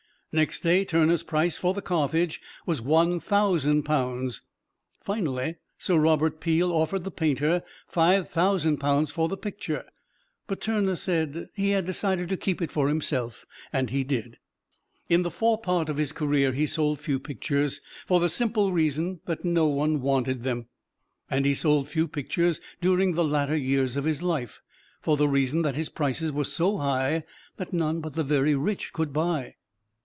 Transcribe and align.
Next 0.33 0.61
day 0.61 0.85
Turner's 0.85 1.23
price 1.23 1.57
for 1.57 1.73
the 1.73 1.81
"Carthage" 1.81 2.39
was 2.65 2.79
one 2.79 3.19
thousand 3.19 3.83
pounds. 3.83 4.41
Finally, 5.01 5.57
Sir 5.77 5.97
Robert 5.99 6.39
Peel 6.39 6.71
offered 6.71 7.03
the 7.03 7.11
painter 7.11 7.63
five 7.85 8.29
thousand 8.29 8.77
pounds 8.77 9.11
for 9.11 9.27
the 9.27 9.35
picture, 9.35 9.83
but 10.47 10.61
Turner 10.61 10.95
said 10.95 11.49
he 11.53 11.71
had 11.71 11.85
decided 11.85 12.29
to 12.29 12.37
keep 12.37 12.61
it 12.61 12.71
for 12.71 12.87
himself, 12.87 13.45
and 13.73 13.89
he 13.89 14.05
did. 14.05 14.37
In 15.09 15.23
the 15.23 15.31
forepart 15.31 15.89
of 15.89 15.97
his 15.97 16.13
career 16.13 16.53
he 16.53 16.65
sold 16.65 17.01
few 17.01 17.19
pictures 17.19 17.81
for 18.07 18.21
the 18.21 18.29
simple 18.29 18.71
reason 18.71 19.19
that 19.25 19.43
no 19.43 19.67
one 19.67 19.99
wanted 19.99 20.43
them. 20.43 20.67
And 21.29 21.43
he 21.43 21.53
sold 21.53 21.89
few 21.89 22.07
pictures 22.07 22.61
during 22.79 23.15
the 23.15 23.25
latter 23.25 23.57
years 23.57 23.97
of 23.97 24.05
his 24.05 24.21
life, 24.21 24.61
for 25.01 25.17
the 25.17 25.27
reason 25.27 25.61
that 25.63 25.75
his 25.75 25.89
prices 25.89 26.31
were 26.31 26.45
so 26.45 26.77
high 26.77 27.25
that 27.57 27.73
none 27.73 27.99
but 27.99 28.13
the 28.13 28.23
very 28.23 28.55
rich 28.55 28.93
could 28.93 29.11
buy. 29.11 29.55